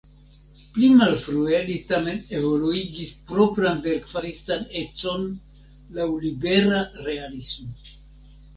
Pli 0.77 0.87
malfrue 1.01 1.59
li 1.67 1.75
tamen 1.91 2.17
evoluigis 2.37 3.11
propran 3.33 3.85
verkfaristan 3.85 4.67
econ 4.81 5.29
laŭ 5.99 6.11
libera 6.27 6.83
realismo. 7.09 7.73